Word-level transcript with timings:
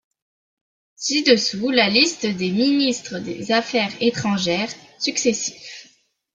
Ci-dessous 0.95 1.69
la 1.69 1.87
liste 1.87 2.25
des 2.25 2.49
ministres 2.49 3.19
des 3.19 3.51
affaires 3.51 3.93
étrangères 4.01 4.71
successifs. 4.97 5.93